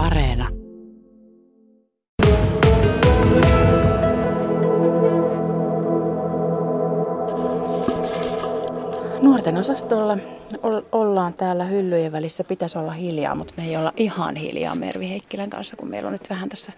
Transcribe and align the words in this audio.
Areena. 0.00 0.48
Nuorten 9.22 9.56
osastolla 9.56 10.18
ollaan 10.92 11.34
täällä 11.34 11.64
hyllyjen 11.64 12.12
välissä. 12.12 12.44
Pitäisi 12.44 12.78
olla 12.78 12.92
hiljaa, 12.92 13.34
mutta 13.34 13.54
me 13.56 13.68
ei 13.68 13.76
olla 13.76 13.92
ihan 13.96 14.36
hiljaa 14.36 14.74
Mervi 14.74 15.08
Heikkilän 15.08 15.50
kanssa, 15.50 15.76
kun 15.76 15.88
meillä 15.88 16.06
on 16.06 16.12
nyt 16.12 16.30
vähän 16.30 16.48
tässä 16.48 16.72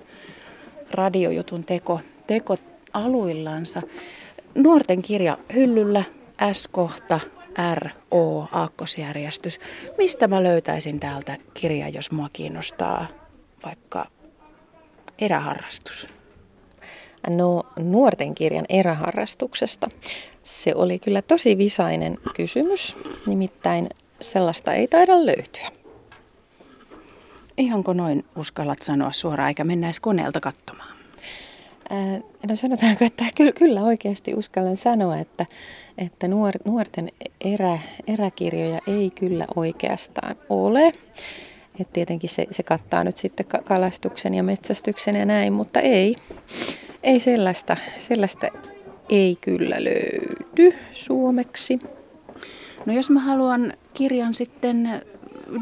radiojutun 0.90 1.62
teko, 1.62 2.00
teko 2.26 2.56
aluillansa. 2.92 3.82
Nuorten 4.54 5.02
kirja 5.02 5.38
hyllyllä, 5.54 6.04
S-kohta, 6.52 7.20
R, 7.74 7.88
O, 8.10 8.46
aakkosjärjestys. 8.52 9.60
Mistä 9.98 10.28
mä 10.28 10.42
löytäisin 10.42 11.00
täältä 11.00 11.36
kirjaa, 11.54 11.88
jos 11.88 12.10
mua 12.10 12.28
kiinnostaa 12.32 13.06
vaikka 13.64 14.06
eräharrastus? 15.18 16.08
No 17.28 17.62
nuorten 17.78 18.34
kirjan 18.34 18.66
eräharrastuksesta. 18.68 19.88
Se 20.42 20.74
oli 20.74 20.98
kyllä 20.98 21.22
tosi 21.22 21.58
visainen 21.58 22.18
kysymys, 22.36 22.96
nimittäin 23.26 23.88
sellaista 24.20 24.72
ei 24.74 24.88
taida 24.88 25.26
löytyä. 25.26 25.68
Ihanko 27.56 27.92
noin 27.92 28.24
uskallat 28.36 28.82
sanoa 28.82 29.12
suoraan, 29.12 29.48
eikä 29.48 29.64
mennä 29.64 29.90
koneelta 30.00 30.40
katsomaan? 30.40 30.91
No 32.48 32.56
sanotaanko, 32.56 33.04
että 33.04 33.24
kyllä 33.54 33.82
oikeasti 33.82 34.34
uskallan 34.34 34.76
sanoa, 34.76 35.18
että, 35.18 35.46
että 35.98 36.28
nuor, 36.28 36.54
nuorten 36.64 37.08
erä, 37.40 37.78
eräkirjoja 38.06 38.78
ei 38.86 39.10
kyllä 39.10 39.46
oikeastaan 39.56 40.36
ole. 40.48 40.92
Et 41.80 41.92
tietenkin 41.92 42.30
se, 42.30 42.46
se 42.50 42.62
kattaa 42.62 43.04
nyt 43.04 43.16
sitten 43.16 43.46
kalastuksen 43.64 44.34
ja 44.34 44.42
metsästyksen 44.42 45.16
ja 45.16 45.24
näin, 45.24 45.52
mutta 45.52 45.80
ei, 45.80 46.16
ei 47.02 47.20
sellaista, 47.20 47.76
sellaista 47.98 48.48
ei 49.08 49.38
kyllä 49.40 49.76
löydy 49.84 50.78
suomeksi. 50.92 51.78
No 52.86 52.92
jos 52.92 53.10
mä 53.10 53.20
haluan 53.20 53.72
kirjan 53.94 54.34
sitten 54.34 55.02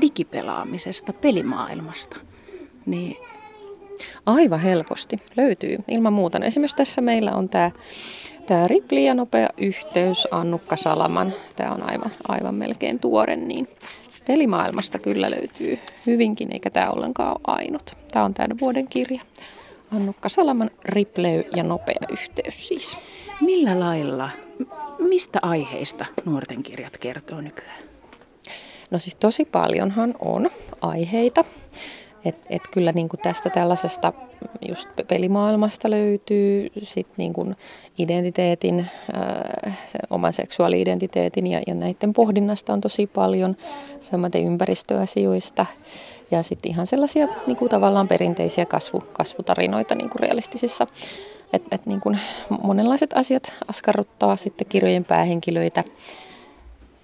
digipelaamisesta, 0.01 1.13
pelimaailmasta, 1.13 2.17
niin 2.87 3.17
Aivan 4.27 4.61
helposti 4.61 5.17
löytyy 5.37 5.79
ilman 5.89 6.13
muuta. 6.13 6.39
No 6.39 6.47
esimerkiksi 6.47 6.77
tässä 6.77 7.01
meillä 7.01 7.33
on 7.33 7.49
tämä 7.49 7.71
tämä 8.47 8.69
Ripli 8.69 9.05
ja 9.05 9.15
nopea 9.15 9.49
yhteys 9.59 10.29
Annukka 10.31 10.77
Salaman. 10.77 11.33
Tämä 11.57 11.71
on 11.73 11.91
aivan, 11.91 12.11
aivan 12.29 12.55
melkein 12.55 12.99
tuore, 12.99 13.37
niin 13.37 13.69
pelimaailmasta 14.27 14.99
kyllä 14.99 15.31
löytyy 15.31 15.79
hyvinkin, 16.07 16.53
eikä 16.53 16.71
tämä 16.71 16.91
ollenkaan 16.91 17.31
ole 17.31 17.41
ainut. 17.45 17.97
Tämä 18.13 18.25
on 18.25 18.35
tämän 18.35 18.59
vuoden 18.61 18.89
kirja. 18.89 19.21
Annukka 19.95 20.29
Salaman 20.29 20.71
Ripley 20.85 21.45
ja 21.57 21.63
nopea 21.63 22.07
yhteys 22.11 22.69
siis. 22.69 22.97
Millä 23.41 23.81
lailla, 23.81 24.31
mistä 24.99 25.39
aiheista 25.43 26.07
nuorten 26.25 26.63
kirjat 26.63 26.99
kertoo 26.99 27.41
nykyään? 27.41 27.83
No 28.91 28.99
siis 28.99 29.17
tosi 29.17 29.45
paljonhan 29.45 30.15
on 30.19 30.51
aiheita. 30.81 31.45
Et, 32.25 32.37
et 32.51 32.63
kyllä 32.73 32.93
niin 32.93 33.09
kuin 33.09 33.21
tästä 33.21 33.51
tällaisesta 33.51 34.13
just 34.69 34.89
pelimaailmasta 35.09 35.91
löytyy 35.91 36.71
sit 36.83 37.07
niin 37.17 37.33
kuin 37.33 37.57
identiteetin, 37.99 38.87
ää, 39.13 39.73
oman 40.11 40.33
seksuaali-identiteetin 40.33 41.47
ja, 41.47 41.61
ja 41.67 41.75
näiden 41.75 42.13
pohdinnasta 42.13 42.73
on 42.73 42.81
tosi 42.81 43.07
paljon, 43.07 43.57
samaten 44.01 44.45
ympäristöasioista. 44.45 45.67
Ja 46.31 46.43
sitten 46.43 46.73
ihan 46.73 46.87
sellaisia 46.87 47.29
niin 47.47 47.57
kuin 47.57 47.69
tavallaan 47.69 48.09
perinteisiä 48.09 48.67
kasvu, 48.67 49.03
kasvutarinoita 49.13 49.95
niin 49.95 50.11
kuin 50.11 50.21
realistisissa. 50.21 50.87
Et, 51.53 51.63
et 51.71 51.87
niin 51.87 52.01
kuin 52.01 52.19
monenlaiset 52.63 53.11
asiat 53.15 53.53
askarruttaa 53.69 54.37
sitten 54.37 54.67
kirjojen 54.67 55.05
päähenkilöitä. 55.05 55.85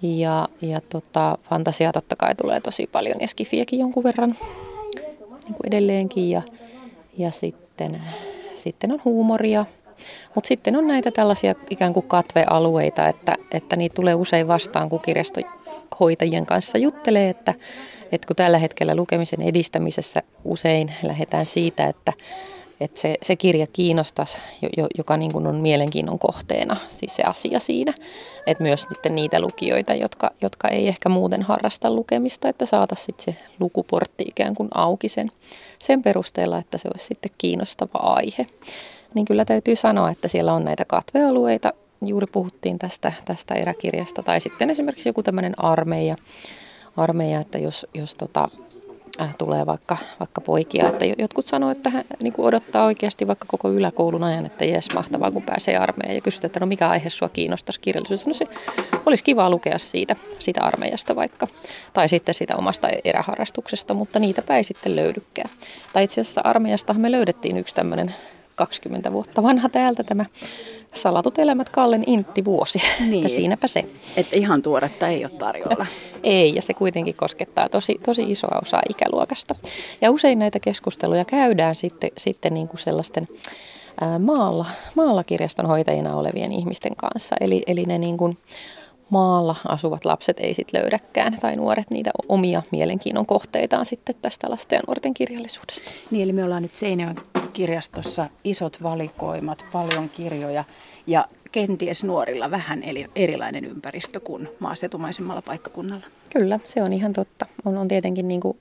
Ja, 0.03 0.49
ja 0.63 0.81
tota, 0.81 1.39
fantasiaa 1.43 1.93
totta 1.93 2.17
kai 2.17 2.35
tulee 2.35 2.61
tosi 2.61 2.87
paljon 2.87 3.17
ja 3.21 3.29
skifiäkin 3.29 3.79
jonkun 3.79 4.05
verran 4.05 4.37
niin 5.47 5.55
kuin 5.55 5.67
edelleenkin 5.67 6.31
ja, 6.31 6.43
ja 7.19 7.31
sitten, 7.31 8.01
sitten 8.55 8.93
on 8.93 9.01
huumoria. 9.05 9.67
Mutta 10.35 10.49
sitten 10.49 10.77
on 10.77 10.89
näitä 10.89 11.11
tällaisia 11.11 11.55
ikään 11.71 11.93
kuin 11.93 12.09
katvealueita, 12.09 13.09
että, 13.09 13.37
että 13.53 13.77
niitä 13.77 13.95
tulee 13.95 14.15
usein 14.15 14.49
vastaan, 14.49 14.89
kun 14.89 15.01
kirjastohoitajien 15.01 16.47
kanssa 16.47 16.79
juttelee, 16.79 17.29
että, 17.29 17.55
että 18.13 18.27
kun 18.27 18.37
tällä 18.37 18.59
hetkellä 18.59 18.95
lukemisen 18.95 19.43
edistämisessä 19.43 20.23
usein 20.45 20.95
lähdetään 21.03 21.47
siitä, 21.47 21.87
että, 21.87 22.13
että 22.81 23.01
se, 23.01 23.15
se 23.23 23.37
kirja 23.37 23.67
kiinnostaisi, 23.67 24.39
joka 24.99 25.17
niin 25.17 25.33
kuin 25.33 25.47
on 25.47 25.55
mielenkiinnon 25.55 26.19
kohteena, 26.19 26.77
siis 26.89 27.17
se 27.17 27.23
asia 27.23 27.61
siinä. 27.61 27.95
Että 28.47 28.63
myös 28.63 28.87
niitä 29.09 29.41
lukijoita, 29.41 29.95
jotka, 29.95 30.31
jotka 30.41 30.69
ei 30.69 30.89
ehkä 30.89 31.09
muuten 31.09 31.43
harrasta 31.43 31.91
lukemista, 31.91 32.49
että 32.49 32.67
saataisiin 32.67 33.07
sitten 33.07 33.35
se 33.35 33.41
lukuportti 33.61 34.25
ikään 34.29 34.55
kuin 34.55 34.69
auki 34.75 35.09
sen, 35.09 35.31
sen 35.79 36.03
perusteella, 36.03 36.59
että 36.59 36.79
se 36.79 36.89
olisi 36.95 37.07
sitten 37.07 37.31
kiinnostava 37.39 37.99
aihe. 37.99 38.47
Niin 39.15 39.25
kyllä 39.25 39.45
täytyy 39.45 39.77
sanoa, 39.77 40.11
että 40.11 40.29
siellä 40.29 40.53
on 40.53 40.65
näitä 40.65 40.85
katvealueita, 40.85 41.73
juuri 42.03 42.27
puhuttiin 42.27 42.79
tästä, 42.79 43.13
tästä 43.25 43.55
eräkirjasta, 43.55 44.23
tai 44.23 44.41
sitten 44.41 44.71
esimerkiksi 44.71 45.09
joku 45.09 45.23
tämmöinen 45.23 45.65
armeija, 45.65 46.17
armeija, 46.97 47.41
että 47.41 47.59
jos, 47.59 47.87
jos 47.95 48.15
tota, 48.15 48.49
tulee 49.39 49.67
vaikka, 49.67 49.97
vaikka 50.21 50.41
poikia. 50.41 50.89
Että 50.89 51.05
jotkut 51.19 51.47
sanoo, 51.47 51.71
että 51.71 51.91
hän 51.91 52.05
niin 52.23 52.35
odottaa 52.39 52.85
oikeasti 52.85 53.27
vaikka 53.27 53.47
koko 53.49 53.71
yläkoulun 53.71 54.25
ajan, 54.25 54.47
että 54.47 54.65
jes 54.65 54.95
mahtavaa 54.95 55.31
kun 55.31 55.43
pääsee 55.43 55.77
armeijaan. 55.77 56.15
Ja 56.15 56.21
kysytään, 56.21 56.49
että 56.49 56.61
no 56.61 56.67
mikä 56.67 56.89
aihe 56.89 57.11
sua 57.11 57.29
kiinnostaisi 57.29 57.81
kirjallisuudessa. 57.81 58.29
No 58.29 58.35
se 58.35 58.47
olisi 59.07 59.25
kiva 59.25 59.51
lukea 59.51 59.79
siitä, 59.79 60.17
siitä 60.39 60.63
armeijasta 60.63 61.17
vaikka. 61.17 61.47
Tai 61.93 62.09
sitten 62.09 62.35
siitä 62.35 62.57
omasta 62.57 62.89
eräharrastuksesta, 63.05 63.95
mutta 63.95 64.19
niitä 64.19 64.57
ei 64.57 64.65
sitten 64.65 64.97
löydykään. 64.97 65.51
Tai 65.93 66.05
itse 66.05 66.21
asiassa 66.21 66.41
armeijasta 66.45 66.95
me 66.95 67.13
löydettiin 67.13 67.57
yksi 67.57 67.75
tämmöinen 67.75 68.15
20 68.55 69.13
vuotta 69.13 69.43
vanha 69.43 69.69
täältä 69.69 70.05
tämä 70.05 70.25
Salatut 70.97 71.39
elämät 71.39 71.71
Kallen 71.71 72.05
Intti-vuosi. 72.07 72.83
Niin. 73.01 73.15
Että 73.15 73.29
siinäpä 73.29 73.67
se. 73.67 73.85
Että 74.17 74.39
ihan 74.39 74.63
tuoretta 74.63 75.09
ei 75.09 75.25
ole 75.25 75.31
tarjolla. 75.39 75.87
ei, 76.23 76.55
ja 76.55 76.63
se 76.63 76.75
kuitenkin 76.75 77.15
koskettaa 77.15 77.69
tosi, 77.69 78.01
tosi 78.05 78.31
isoa 78.31 78.59
osaa 78.63 78.83
ikäluokasta. 78.91 79.55
Ja 80.01 80.11
usein 80.11 80.39
näitä 80.39 80.61
keskusteluja 80.61 81.25
käydään 81.25 81.75
sitten, 81.75 82.11
sitten 82.17 82.55
niin 82.55 82.69
kuin 82.69 82.79
sellaisten 82.79 83.29
maalla, 84.19 84.67
maalla 84.95 85.25
kirjastonhoitajina 85.25 86.17
olevien 86.17 86.53
ihmisten 86.53 86.97
kanssa. 86.97 87.37
Eli, 87.41 87.63
eli 87.67 87.85
ne 87.85 87.99
niin 87.99 88.17
kuin, 88.17 88.39
maalla 89.11 89.57
asuvat 89.69 90.05
lapset 90.05 90.41
ei 90.41 90.55
sitten 90.55 90.83
löydäkään 90.83 91.39
tai 91.41 91.57
nuoret 91.57 91.91
niitä 91.91 92.11
omia 92.29 92.63
mielenkiinnon 92.73 93.27
kohteitaan 93.27 93.87
sitten 93.87 94.15
tästä 94.23 94.51
lasten 94.51 94.77
ja 94.77 94.83
nuorten 94.87 95.15
kirjallisuudesta. 95.15 95.91
Niin, 96.11 96.23
eli 96.25 96.33
me 96.33 96.45
ollaan 96.45 96.63
nyt 96.63 96.75
Seinäjoen 96.75 97.17
kirjastossa 97.53 98.29
isot 98.45 98.83
valikoimat, 98.83 99.65
paljon 99.73 100.09
kirjoja 100.09 100.65
ja 101.07 101.29
kenties 101.53 102.05
nuorilla 102.05 102.51
vähän 102.51 102.83
erilainen 103.15 103.65
ympäristö 103.65 104.21
kuin 104.21 104.49
maaseutumaisemmalla 104.59 105.43
paikkakunnalla. 105.43 106.07
Kyllä, 106.31 106.61
se 106.65 106.83
on 106.83 106.93
ihan 106.93 107.13
totta. 107.13 107.47
On, 107.65 107.77
on 107.77 107.89
tietenkin 107.89 108.29
niin 108.29 108.41
kuin, 108.41 108.59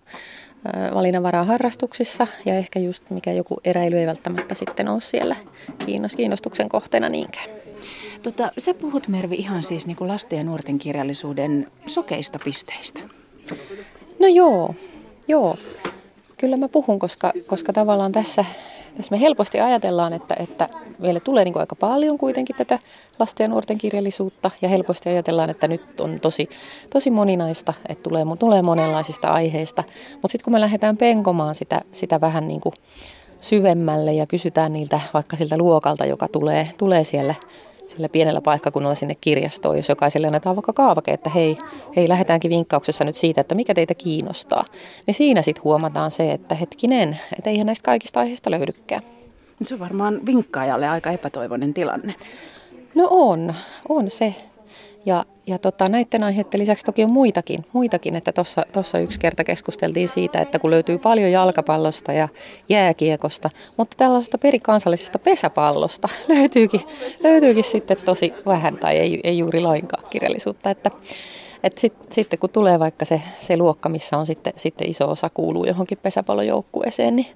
valinnanvaraa 0.93 1.43
harrastuksissa 1.43 2.27
ja 2.45 2.55
ehkä 2.55 2.79
just 2.79 3.09
mikä 3.09 3.31
joku 3.31 3.57
eräily 3.63 3.97
ei 3.97 4.07
välttämättä 4.07 4.55
sitten 4.55 4.87
ole 4.87 5.01
siellä 5.01 5.35
kiinnostuksen 6.15 6.69
kohteena 6.69 7.09
niinkään. 7.09 7.49
Tota, 8.23 8.51
sä 8.57 8.73
puhut 8.73 9.07
Mervi 9.07 9.35
ihan 9.35 9.63
siis 9.63 9.87
niin 9.87 9.97
kuin 9.97 10.07
lasten 10.07 10.37
ja 10.37 10.43
nuorten 10.43 10.79
kirjallisuuden 10.79 11.67
sokeista 11.87 12.39
pisteistä. 12.43 12.99
No 14.19 14.27
joo, 14.27 14.75
joo. 15.27 15.55
Kyllä 16.37 16.57
mä 16.57 16.67
puhun, 16.67 16.99
koska, 16.99 17.31
koska 17.47 17.73
tavallaan 17.73 18.11
tässä, 18.11 18.45
tässä 18.97 19.15
me 19.15 19.21
helposti 19.21 19.59
ajatellaan, 19.59 20.13
että, 20.13 20.35
että 20.39 20.69
meille 20.99 21.19
tulee 21.19 21.43
niin 21.43 21.53
kuin 21.53 21.61
aika 21.61 21.75
paljon 21.75 22.17
kuitenkin 22.17 22.55
tätä 22.55 22.79
lasten 23.19 23.43
ja 23.43 23.47
nuorten 23.47 23.77
kirjallisuutta 23.77 24.51
ja 24.61 24.69
helposti 24.69 25.09
ajatellaan, 25.09 25.49
että 25.49 25.67
nyt 25.67 26.01
on 26.01 26.19
tosi, 26.19 26.49
tosi 26.89 27.09
moninaista, 27.09 27.73
että 27.89 28.03
tulee, 28.03 28.25
tulee 28.39 28.61
monenlaisista 28.61 29.27
aiheista. 29.27 29.83
Mutta 30.11 30.27
sitten 30.27 30.43
kun 30.43 30.53
me 30.53 30.61
lähdetään 30.61 30.97
penkomaan 30.97 31.55
sitä, 31.55 31.81
sitä 31.91 32.21
vähän 32.21 32.47
niin 32.47 32.61
kuin 32.61 32.73
syvemmälle 33.39 34.13
ja 34.13 34.25
kysytään 34.25 34.73
niiltä 34.73 34.99
vaikka 35.13 35.37
siltä 35.37 35.57
luokalta, 35.57 36.05
joka 36.05 36.27
tulee, 36.27 36.69
tulee 36.77 37.03
siellä 37.03 37.35
sillä 37.87 38.09
pienellä 38.09 38.41
paikkakunnalla 38.41 38.95
sinne 38.95 39.15
kirjastoon, 39.15 39.77
jos 39.77 39.89
jokaiselle 39.89 40.27
annetaan 40.27 40.55
vaikka 40.55 40.73
kaavake, 40.73 41.11
että 41.11 41.29
hei, 41.29 41.57
hei, 41.95 42.09
lähdetäänkin 42.09 42.51
vinkkauksessa 42.51 43.03
nyt 43.03 43.15
siitä, 43.15 43.41
että 43.41 43.55
mikä 43.55 43.73
teitä 43.73 43.93
kiinnostaa. 43.93 44.65
Niin 45.07 45.15
siinä 45.15 45.41
sitten 45.41 45.63
huomataan 45.63 46.11
se, 46.11 46.31
että 46.31 46.55
hetkinen, 46.55 47.19
että 47.37 47.49
eihän 47.49 47.65
näistä 47.65 47.85
kaikista 47.85 48.19
aiheista 48.19 48.51
löydykään. 48.51 49.01
Se 49.61 49.73
on 49.73 49.79
varmaan 49.79 50.25
vinkkaajalle 50.25 50.87
aika 50.87 51.11
epätoivoinen 51.11 51.73
tilanne. 51.73 52.15
No 52.95 53.07
on, 53.11 53.53
on 53.89 54.09
se. 54.09 54.35
Ja, 55.05 55.25
ja 55.47 55.59
tota, 55.59 55.89
näiden 55.89 56.23
aiheiden 56.23 56.59
lisäksi 56.59 56.85
toki 56.85 57.03
on 57.03 57.09
muitakin, 57.09 57.65
muitakin 57.73 58.15
että 58.15 58.33
tuossa 58.73 58.99
yksi 58.99 59.19
kerta 59.19 59.43
keskusteltiin 59.43 60.07
siitä, 60.07 60.41
että 60.41 60.59
kun 60.59 60.71
löytyy 60.71 60.97
paljon 60.97 61.31
jalkapallosta 61.31 62.13
ja 62.13 62.27
jääkiekosta, 62.69 63.49
mutta 63.77 63.97
tällaisesta 63.97 64.37
perikansallisesta 64.37 65.19
pesäpallosta 65.19 66.09
löytyykin, 66.35 66.81
löytyykin 67.23 67.63
sitten 67.63 67.97
tosi 68.05 68.33
vähän 68.45 68.77
tai 68.77 68.97
ei, 68.97 69.19
ei 69.23 69.37
juuri 69.37 69.59
lainkaan 69.59 70.03
kirjallisuutta. 70.09 70.69
Että, 70.69 70.91
et 71.63 71.77
sit, 71.77 71.93
sitten 72.11 72.39
kun 72.39 72.49
tulee 72.49 72.79
vaikka 72.79 73.05
se, 73.05 73.21
se 73.39 73.57
luokka, 73.57 73.89
missä 73.89 74.17
on 74.17 74.25
sitten, 74.25 74.53
sitten 74.57 74.89
iso 74.89 75.11
osa 75.11 75.29
kuuluu 75.33 75.65
johonkin 75.65 75.97
pesäpallojoukkueeseen, 76.01 77.15
niin 77.15 77.27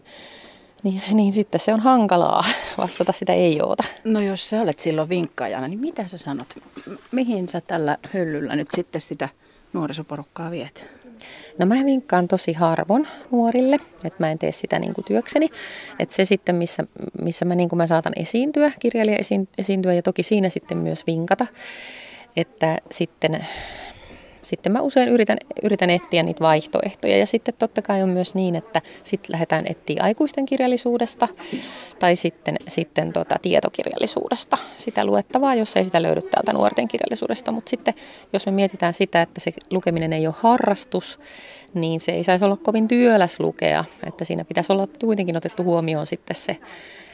niin, 0.83 1.01
niin 1.13 1.33
sitten 1.33 1.59
se 1.59 1.73
on 1.73 1.79
hankalaa 1.79 2.43
vastata 2.77 3.11
sitä 3.11 3.33
ei 3.33 3.61
oota. 3.61 3.83
No 4.03 4.19
jos 4.19 4.49
sä 4.49 4.61
olet 4.61 4.79
silloin 4.79 5.09
vinkkaajana, 5.09 5.67
niin 5.67 5.79
mitä 5.79 6.07
sä 6.07 6.17
sanot? 6.17 6.47
Mihin 7.11 7.49
sä 7.49 7.61
tällä 7.61 7.97
hyllyllä 8.13 8.55
nyt 8.55 8.67
sitten 8.75 9.01
sitä 9.01 9.29
nuorisoporukkaa 9.73 10.51
viet? 10.51 10.99
No 11.57 11.65
mä 11.65 11.75
vinkkaan 11.85 12.27
tosi 12.27 12.53
harvon 12.53 13.07
nuorille, 13.31 13.75
että 13.75 14.15
mä 14.19 14.31
en 14.31 14.39
tee 14.39 14.51
sitä 14.51 14.79
niin 14.79 14.93
kuin 14.93 15.05
työkseni. 15.05 15.49
Että 15.99 16.15
se 16.15 16.25
sitten, 16.25 16.55
missä, 16.55 16.83
missä 17.21 17.45
mä, 17.45 17.55
niin 17.55 17.69
kuin 17.69 17.77
mä 17.77 17.87
saatan 17.87 18.13
esiintyä, 18.15 18.71
kirjailija 18.79 19.17
esiintyä 19.57 19.93
ja 19.93 20.01
toki 20.01 20.23
siinä 20.23 20.49
sitten 20.49 20.77
myös 20.77 21.07
vinkata. 21.07 21.47
Että 22.35 22.77
sitten 22.91 23.45
sitten 24.44 24.71
mä 24.71 24.81
usein 24.81 25.09
yritän, 25.09 25.38
yritän 25.63 25.89
etsiä 25.89 26.24
niitä 26.24 26.44
vaihtoehtoja. 26.44 27.18
Ja 27.18 27.25
sitten 27.25 27.53
totta 27.59 27.81
kai 27.81 28.03
on 28.03 28.09
myös 28.09 28.36
niin, 28.36 28.56
että 28.56 28.81
sitten 29.03 29.31
lähdetään 29.31 29.65
etsiä 29.69 30.03
aikuisten 30.03 30.45
kirjallisuudesta 30.45 31.27
tai 32.00 32.15
sitten, 32.15 32.57
sitten 32.68 33.13
tota 33.13 33.36
tietokirjallisuudesta 33.41 34.57
sitä 34.77 35.06
luettavaa, 35.06 35.56
jos 35.56 35.77
ei 35.77 35.86
sitä 35.86 36.01
löydy 36.01 36.21
täältä 36.21 36.53
nuorten 36.53 36.88
kirjallisuudesta. 36.88 37.51
Mutta 37.51 37.69
sitten 37.69 37.94
jos 38.33 38.45
me 38.45 38.51
mietitään 38.51 38.94
sitä, 38.94 39.21
että 39.21 39.41
se 39.41 39.51
lukeminen 39.71 40.13
ei 40.13 40.27
ole 40.27 40.36
harrastus, 40.38 41.19
niin 41.74 42.00
se 42.00 42.12
ei 42.12 42.24
saisi 42.24 42.45
olla 42.45 42.57
kovin 42.57 42.88
työläs 42.88 43.39
lukea. 43.39 43.85
Että 44.07 44.25
siinä 44.25 44.45
pitäisi 44.45 44.74
olla 44.74 44.88
kuitenkin 45.06 45.38
otettu 45.38 45.63
huomioon 45.63 46.06
sitten 46.06 46.35
se 46.35 46.57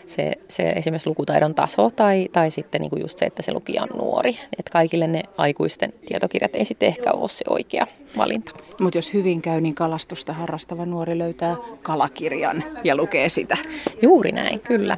se, 0.05 0.33
se 0.49 0.69
esimerkiksi 0.69 1.09
lukutaidon 1.09 1.55
taso 1.55 1.89
tai, 1.89 2.29
tai 2.31 2.51
sitten 2.51 2.81
niin 2.81 2.89
kuin 2.89 3.01
just 3.01 3.17
se, 3.17 3.25
että 3.25 3.41
se 3.41 3.53
lukija 3.53 3.83
on 3.83 3.97
nuori. 3.97 4.37
Että 4.59 4.71
kaikille 4.71 5.07
ne 5.07 5.23
aikuisten 5.37 5.93
tietokirjat 6.05 6.55
ei 6.55 6.65
sitten 6.65 6.87
ehkä 6.87 7.11
ole 7.11 7.29
se 7.29 7.45
oikea 7.49 7.87
valinta. 8.17 8.51
Mutta 8.79 8.97
jos 8.97 9.13
hyvin 9.13 9.41
käy, 9.41 9.61
niin 9.61 9.75
kalastusta 9.75 10.33
harrastava 10.33 10.85
nuori 10.85 11.17
löytää 11.17 11.55
kalakirjan 11.81 12.63
ja 12.83 12.95
lukee 12.95 13.29
sitä. 13.29 13.57
Juuri 14.01 14.31
näin, 14.31 14.59
kyllä. 14.59 14.97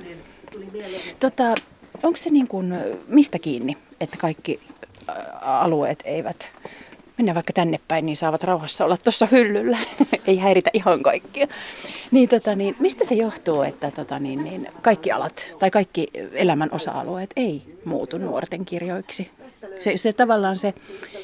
Tota, 1.19 1.55
onko 2.03 2.17
se 2.17 2.29
niin 2.29 2.47
kuin, 2.47 2.73
mistä 3.07 3.39
kiinni, 3.39 3.77
että 3.99 4.17
kaikki 4.17 4.59
alueet 5.41 6.03
eivät 6.05 6.51
mennä 7.17 7.35
vaikka 7.35 7.53
tänne 7.53 7.79
päin, 7.87 8.05
niin 8.05 8.17
saavat 8.17 8.43
rauhassa 8.43 8.85
olla 8.85 8.97
tuossa 8.97 9.27
hyllyllä. 9.31 9.77
Ei 10.27 10.37
häiritä 10.37 10.69
ihan 10.73 11.03
kaikkia. 11.03 11.47
Niin, 12.11 12.29
tota, 12.29 12.55
niin, 12.55 12.75
mistä 12.79 13.03
se 13.05 13.15
johtuu, 13.15 13.61
että 13.61 13.91
tota, 13.91 14.19
niin, 14.19 14.43
niin, 14.43 14.67
kaikki 14.81 15.11
alat 15.11 15.51
tai 15.59 15.71
kaikki 15.71 16.07
elämän 16.33 16.69
osa-alueet 16.71 17.29
ei 17.35 17.61
muutu 17.85 18.17
nuorten 18.17 18.65
kirjoiksi? 18.65 19.29
Se, 19.79 19.97
se 19.97 20.13
tavallaan 20.13 20.55
se 20.55 20.73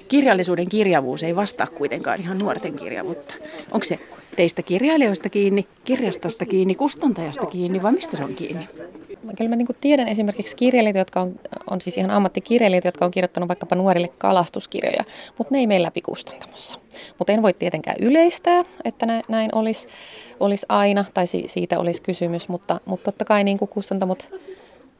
kirjallisuuden 0.07 0.69
kirjavuus 0.69 1.23
ei 1.23 1.35
vastaa 1.35 1.67
kuitenkaan 1.67 2.21
ihan 2.21 2.39
nuorten 2.39 2.75
kirjavuutta. 2.75 3.33
Onko 3.71 3.83
se 3.83 3.99
teistä 4.35 4.61
kirjailijoista 4.61 5.29
kiinni, 5.29 5.67
kirjastosta 5.83 6.45
kiinni, 6.45 6.75
kustantajasta 6.75 7.45
kiinni 7.45 7.81
vai 7.81 7.91
mistä 7.91 8.17
se 8.17 8.23
on 8.23 8.35
kiinni? 8.35 8.67
Kyllä 9.37 9.49
mä 9.49 9.55
niin 9.55 9.67
tiedän 9.81 10.07
esimerkiksi 10.07 10.55
kirjailijoita, 10.55 10.99
jotka 10.99 11.21
on, 11.21 11.39
on 11.69 11.81
siis 11.81 11.97
ihan 11.97 12.11
ammattikirjailijoita, 12.11 12.87
jotka 12.87 13.05
on 13.05 13.11
kirjoittanut 13.11 13.47
vaikkapa 13.47 13.75
nuorille 13.75 14.07
kalastuskirjoja, 14.07 15.03
mutta 15.37 15.53
ne 15.53 15.59
ei 15.59 15.67
mene 15.67 15.81
läpi 15.81 16.01
kustantamossa. 16.01 16.79
Mutta 17.19 17.33
en 17.33 17.41
voi 17.41 17.53
tietenkään 17.53 17.97
yleistää, 17.99 18.63
että 18.83 19.05
näin 19.27 19.55
olisi, 19.55 19.87
olisi 20.39 20.65
aina, 20.69 21.05
tai 21.13 21.27
siitä 21.27 21.79
olisi 21.79 22.01
kysymys, 22.01 22.49
mutta, 22.49 22.79
mutta 22.85 23.11
totta 23.11 23.25
kai 23.25 23.43
niin 23.43 23.57
kuin 23.57 23.69
kustantamot 23.69 24.29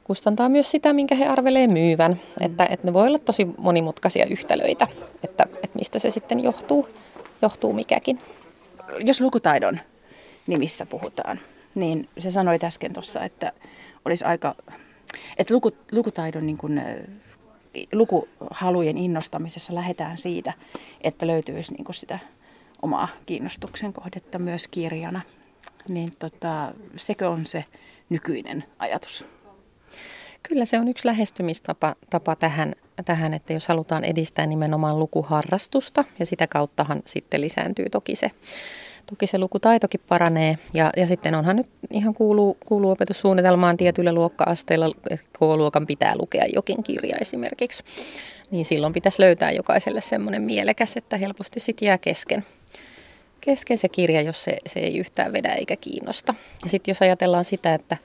kustantaa 0.04 0.50
myös 0.50 0.72
sitä, 0.72 0.94
minkä 0.94 1.16
he 1.16 1.28
arvelee 1.28 1.68
myyvän. 1.68 2.20
Että, 2.40 2.68
että 2.70 2.88
ne 2.88 2.94
voi 2.94 3.08
olla 3.08 3.20
tosi 3.20 3.48
monimutkaisia 3.58 4.26
yhtälöitä, 4.26 4.88
että, 5.24 5.44
että 5.44 5.78
mistä 5.80 6.00
se 6.00 6.10
sitten 6.10 6.44
johtuu, 6.44 6.90
johtuu 7.42 7.74
mikäkin. 7.74 8.20
Jos 9.06 9.22
lukutaidon 9.22 9.80
nimissä 10.48 10.86
puhutaan, 10.86 11.40
niin 11.76 12.10
se 12.20 12.32
sanoi 12.32 12.60
äsken 12.64 12.94
tuossa, 12.94 13.22
että 13.22 13.52
olisi 14.06 14.26
aika, 14.26 14.56
että 15.38 15.54
luku, 15.54 15.72
lukutaidon 15.92 16.46
niin 16.46 16.58
kuin, 16.58 16.82
lukuhalujen 17.94 18.98
innostamisessa 18.98 19.76
lähdetään 19.76 20.18
siitä, 20.18 20.54
että 21.02 21.28
löytyisi 21.28 21.74
niin 21.74 21.86
kuin 21.86 21.96
sitä 21.96 22.20
omaa 22.82 23.08
kiinnostuksen 23.26 23.94
kohdetta 23.94 24.40
myös 24.40 24.68
kirjana. 24.68 25.22
Niin 25.88 26.12
tota, 26.20 26.74
sekö 26.96 27.30
on 27.30 27.46
se 27.46 27.66
nykyinen 28.10 28.64
ajatus? 28.80 29.26
Kyllä 30.44 30.66
se 30.66 30.80
on 30.80 30.88
yksi 30.88 31.08
lähestymistapa 31.08 31.96
tapa 32.10 32.36
tähän, 32.36 32.76
tähän, 33.06 33.34
että 33.34 33.54
jos 33.54 33.68
halutaan 33.68 34.04
edistää 34.04 34.46
nimenomaan 34.46 35.00
lukuharrastusta 35.00 36.04
ja 36.20 36.26
sitä 36.26 36.48
kauttahan 36.48 37.02
sitten 37.06 37.42
lisääntyy 37.42 37.90
toki 37.90 38.16
se 38.16 38.32
toki 39.06 39.28
se 39.28 39.38
lukutaitokin 39.38 40.02
paranee. 40.08 40.58
Ja, 40.74 40.92
ja 40.98 41.08
sitten 41.08 41.36
onhan 41.36 41.56
nyt 41.56 41.68
ihan 41.90 42.14
kuuluu, 42.14 42.58
kuuluu 42.66 42.92
opetussuunnitelmaan 42.92 43.78
tietyillä 43.78 44.14
luokka-asteilla, 44.14 44.92
K-luokan 45.34 45.88
pitää 45.88 46.14
lukea 46.18 46.46
jokin 46.54 46.84
kirja 46.84 47.18
esimerkiksi. 47.22 47.84
Niin 48.52 48.66
silloin 48.66 48.94
pitäisi 48.94 49.22
löytää 49.22 49.52
jokaiselle 49.52 50.02
semmoinen 50.02 50.42
mielekäs, 50.42 50.98
että 50.98 51.18
helposti 51.18 51.60
sitten 51.60 51.86
jää 51.86 51.98
kesken, 51.98 52.46
kesken 53.42 53.78
se 53.78 53.90
kirja, 53.90 54.22
jos 54.22 54.44
se, 54.44 54.58
se 54.66 54.80
ei 54.80 54.98
yhtään 54.98 55.34
vedä 55.34 55.54
eikä 55.54 55.76
kiinnosta. 55.76 56.34
Ja 56.64 56.70
sitten 56.70 56.92
jos 56.92 57.02
ajatellaan 57.02 57.46
sitä, 57.46 57.74
että 57.74 57.98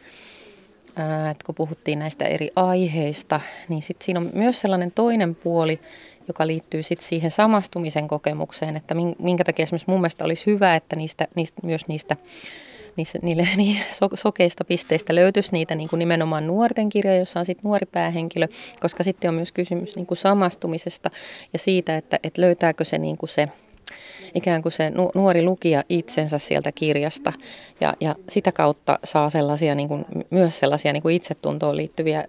että 1.30 1.44
kun 1.46 1.54
puhuttiin 1.54 1.98
näistä 1.98 2.24
eri 2.24 2.50
aiheista, 2.56 3.40
niin 3.68 3.82
sitten 3.82 4.04
siinä 4.04 4.20
on 4.20 4.30
myös 4.34 4.60
sellainen 4.60 4.92
toinen 4.92 5.34
puoli, 5.34 5.80
joka 6.28 6.46
liittyy 6.46 6.82
sit 6.82 7.00
siihen 7.00 7.30
samastumisen 7.30 8.08
kokemukseen, 8.08 8.76
että 8.76 8.94
minkä 9.18 9.44
takia 9.44 9.62
esimerkiksi 9.62 9.90
mun 9.90 10.00
mielestä 10.00 10.24
olisi 10.24 10.46
hyvä, 10.46 10.76
että 10.76 10.96
niistä, 10.96 11.28
niistä 11.34 11.60
myös 11.62 11.88
niistä 11.88 12.16
niissä, 12.96 13.18
niille 13.22 13.48
niin 13.56 13.76
so, 13.90 14.08
sokeista 14.14 14.64
pisteistä 14.64 15.14
löytyisi 15.14 15.52
niitä 15.52 15.74
niin 15.74 15.88
kuin 15.88 15.98
nimenomaan 15.98 16.46
nuorten 16.46 16.88
kirjoja, 16.88 17.18
jossa 17.18 17.40
on 17.40 17.46
sitten 17.46 17.68
nuori 17.68 17.86
päähenkilö, 17.86 18.48
koska 18.80 19.04
sitten 19.04 19.28
on 19.28 19.34
myös 19.34 19.52
kysymys 19.52 19.96
niin 19.96 20.06
kuin 20.06 20.18
samastumisesta 20.18 21.10
ja 21.52 21.58
siitä, 21.58 21.96
että, 21.96 22.18
että 22.22 22.40
löytääkö 22.40 22.84
se, 22.84 22.98
niin 22.98 23.16
kuin 23.16 23.30
se 23.30 23.48
ikään 24.34 24.62
kuin 24.62 24.72
se 24.72 24.92
nuori 25.14 25.42
lukija 25.42 25.84
itsensä 25.88 26.38
sieltä 26.38 26.72
kirjasta. 26.72 27.32
Ja, 27.80 27.94
ja 28.00 28.16
sitä 28.28 28.52
kautta 28.52 28.98
saa 29.04 29.30
sellaisia 29.30 29.74
niin 29.74 29.88
kuin, 29.88 30.04
myös 30.30 30.58
sellaisia 30.58 30.92
niin 30.92 31.02
kuin 31.02 31.16
itsetuntoon 31.16 31.76
liittyviä 31.76 32.24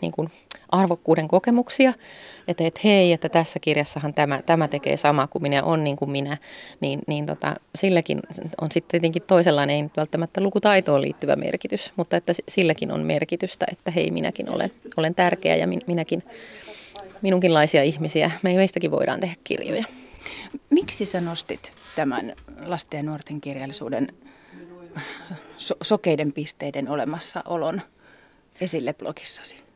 niin 0.00 0.12
kuin 0.12 0.30
arvokkuuden 0.68 1.28
kokemuksia, 1.28 1.92
että, 2.48 2.64
että 2.64 2.80
hei, 2.84 3.12
että 3.12 3.28
tässä 3.28 3.58
kirjassahan 3.58 4.14
tämä, 4.14 4.42
tämä 4.46 4.68
tekee 4.68 4.96
sama 4.96 5.26
kuin 5.26 5.42
minä, 5.42 5.62
on 5.62 5.84
niin 5.84 5.96
kuin 5.96 6.10
minä, 6.10 6.36
niin, 6.80 7.00
niin 7.06 7.26
tota, 7.26 7.56
silläkin 7.74 8.20
on 8.60 8.72
sitten 8.72 8.90
tietenkin 8.90 9.22
toisenlainen, 9.22 9.76
ei 9.76 9.82
nyt 9.82 9.96
välttämättä 9.96 10.40
lukutaitoon 10.40 11.02
liittyvä 11.02 11.36
merkitys, 11.36 11.92
mutta 11.96 12.16
että 12.16 12.32
silläkin 12.48 12.92
on 12.92 13.00
merkitystä, 13.00 13.66
että 13.72 13.90
hei, 13.90 14.10
minäkin 14.10 14.50
olen, 14.50 14.72
olen 14.96 15.14
tärkeä 15.14 15.56
ja 15.56 15.66
minäkin, 15.86 16.22
minunkinlaisia 17.22 17.82
ihmisiä, 17.82 18.30
me 18.42 18.54
meistäkin 18.54 18.90
voidaan 18.90 19.20
tehdä 19.20 19.34
kirjoja. 19.44 19.84
Miksi 20.70 21.06
sä 21.06 21.20
nostit 21.20 21.72
tämän 21.96 22.34
lasten 22.66 22.98
ja 22.98 23.02
nuorten 23.02 23.40
kirjallisuuden 23.40 24.12
so- 25.56 25.76
sokeiden 25.82 26.32
pisteiden 26.32 26.88
olemassaolon 26.88 27.82
esille 28.60 28.94
blogissasi? 28.94 29.67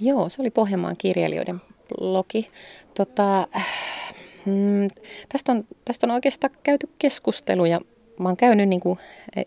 Joo, 0.00 0.28
se 0.28 0.36
oli 0.42 0.50
Pohjanmaan 0.50 0.96
kirjailijoiden 0.98 1.60
blogi. 1.88 2.48
Tota, 2.94 3.48
mm, 4.46 4.88
tästä, 5.28 5.52
on, 5.52 5.64
tästä 5.84 6.06
on 6.06 6.10
oikeastaan 6.10 6.54
käyty 6.62 6.88
keskusteluja. 6.98 7.80
Mä 8.18 8.28
oon 8.28 8.36
käynyt 8.36 8.68
niin 8.68 8.80
kuin 8.80 8.98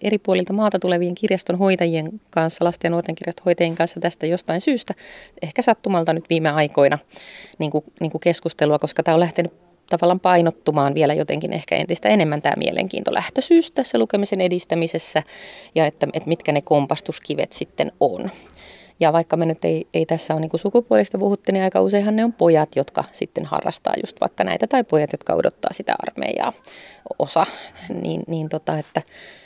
eri 0.02 0.18
puolilta 0.18 0.54
maata 0.54 0.80
tulevien 0.80 1.16
kirjaston 1.16 1.58
hoitajien 1.58 2.22
kanssa, 2.30 2.66
lasten 2.66 2.90
ja 2.90 2.92
nuorten 2.92 3.16
kirjaston 3.16 3.46
hoitajien 3.46 3.76
kanssa 3.76 4.00
tästä 4.00 4.26
jostain 4.26 4.62
syystä, 4.62 4.94
ehkä 5.42 5.62
sattumalta 5.62 6.14
nyt 6.14 6.30
viime 6.30 6.50
aikoina 6.50 6.98
niin 7.60 7.72
kuin, 7.72 7.84
niin 8.00 8.12
kuin 8.12 8.22
keskustelua, 8.22 8.80
koska 8.80 9.04
tämä 9.04 9.16
on 9.16 9.20
lähtenyt 9.20 9.54
tavallaan 9.90 10.20
painottumaan 10.20 10.94
vielä 10.94 11.14
jotenkin 11.14 11.54
ehkä 11.54 11.76
entistä 11.76 12.10
enemmän 12.10 12.42
tämä 12.42 12.54
mielenkiinto 12.58 13.14
lähtöisyys 13.14 13.72
tässä 13.72 13.98
lukemisen 13.98 14.42
edistämisessä 14.42 15.24
ja 15.76 15.86
että, 15.86 16.08
että 16.14 16.30
mitkä 16.30 16.52
ne 16.52 16.62
kompastuskivet 16.62 17.54
sitten 17.54 17.92
on. 18.00 18.32
Ja 19.00 19.14
vaikka 19.14 19.38
me 19.38 19.46
nyt 19.46 19.66
ei, 19.66 19.88
ei 19.94 20.06
tässä 20.06 20.34
ole 20.34 20.42
niin 20.42 20.60
sukupuolista 20.60 21.18
puhuttu, 21.18 21.52
niin 21.52 21.64
aika 21.64 21.82
useinhan 21.82 22.16
ne 22.16 22.24
on 22.24 22.34
pojat, 22.34 22.76
jotka 22.76 23.04
sitten 23.12 23.46
harrastaa 23.46 23.94
just 24.04 24.22
vaikka 24.22 24.44
näitä, 24.44 24.68
tai 24.68 24.84
pojat, 24.84 25.12
jotka 25.12 25.34
odottaa 25.34 25.74
sitä 25.74 25.96
armeijaa 26.08 26.54
osa, 27.20 27.46
niin, 28.02 28.24
niin 28.28 28.50
tota, 28.50 28.78
että, 28.78 29.02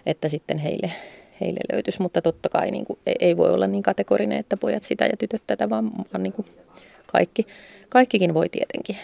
että 0.06 0.30
sitten 0.30 0.58
heille, 0.58 0.92
heille 1.42 1.60
löytyisi. 1.74 2.02
Mutta 2.02 2.22
totta 2.22 2.50
kai 2.50 2.72
niin 2.72 2.86
kuin, 2.86 3.00
ei 3.20 3.38
voi 3.38 3.54
olla 3.54 3.68
niin 3.68 3.84
kategorinen, 3.84 4.40
että 4.40 4.58
pojat 4.58 4.84
sitä 4.84 5.06
ja 5.06 5.18
tytöt 5.18 5.44
tätä, 5.48 5.70
vaan, 5.70 5.92
vaan 6.14 6.24
niin 6.24 6.34
kuin 6.34 6.46
kaikki, 7.12 7.48
kaikkikin 7.90 8.34
voi 8.34 8.50
tietenkin 8.50 8.98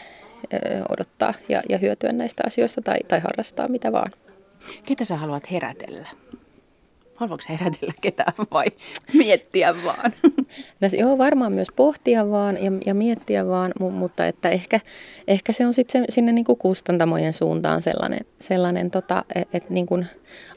odottaa 0.90 1.34
ja, 1.50 1.62
ja 1.70 1.78
hyötyä 1.78 2.12
näistä 2.12 2.44
asioista 2.48 2.82
tai, 2.82 2.98
tai 3.08 3.20
harrastaa 3.20 3.68
mitä 3.68 3.92
vaan. 3.92 4.12
Ketä 4.88 5.06
sä 5.06 5.16
haluat 5.16 5.52
herätellä? 5.52 6.08
Haluatko 7.16 7.46
herätellä 7.50 7.94
ketään 8.02 8.34
vai 8.52 8.66
miettiä 9.14 9.76
vaan? 9.86 10.14
No, 10.82 10.88
joo, 11.00 11.18
varmaan 11.18 11.56
myös 11.56 11.68
pohtia 11.76 12.30
vaan 12.30 12.64
ja, 12.64 12.72
ja 12.86 12.94
miettiä 12.94 13.48
vaan, 13.48 13.74
mutta 13.80 14.28
että 14.28 14.50
ehkä, 14.50 14.80
ehkä 15.28 15.52
se 15.52 15.66
on 15.66 15.74
sitten 15.74 16.06
sinne 16.10 16.32
niin 16.32 16.46
kuin 16.46 16.58
kustantamojen 16.58 17.34
suuntaan 17.34 17.82
sellainen, 17.82 18.20
sellainen 18.40 18.92
tota, 18.92 19.26
että 19.36 19.58
et 19.58 19.70
niin 19.70 19.86
kuin 19.86 20.06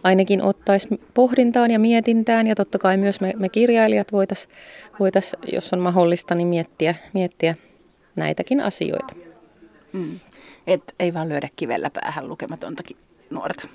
ainakin 0.05 0.43
ottaisi 0.43 0.89
pohdintaan 1.15 1.71
ja 1.71 1.79
mietintään 1.79 2.47
ja 2.47 2.55
totta 2.55 2.79
kai 2.79 2.97
myös 2.97 3.21
me, 3.21 3.33
me 3.37 3.49
kirjailijat 3.49 4.13
voitaisiin, 4.13 4.55
voitais, 5.01 5.37
jos 5.53 5.73
on 5.73 5.81
mahdollista, 5.81 6.35
niin 6.35 6.49
miettiä, 6.49 6.95
miettiä 7.13 7.55
näitäkin 8.17 8.61
asioita. 8.61 9.15
Mm. 9.93 10.21
Et 10.67 10.95
ei 10.99 11.15
vaan 11.15 11.29
lyödä 11.29 11.49
kivellä 11.57 11.91
päähän 11.91 12.29
lukematontakin 12.29 12.97
nuorta. 13.30 13.68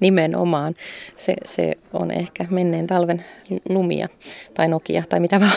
Nimenomaan. 0.00 0.74
Se, 1.16 1.34
se 1.44 1.74
on 1.92 2.10
ehkä 2.10 2.46
menneen 2.50 2.86
talven 2.86 3.24
lumia 3.68 4.08
tai 4.54 4.68
Nokia 4.68 5.02
tai 5.08 5.20
mitä 5.20 5.40
vaan. 5.40 5.52